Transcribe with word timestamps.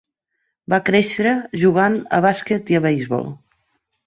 Va 0.73 0.79
créixer 0.87 1.33
jugant 1.65 1.99
a 2.19 2.23
bàsquet 2.27 2.73
i 2.75 2.79
a 2.81 2.83
beisbol. 2.89 3.31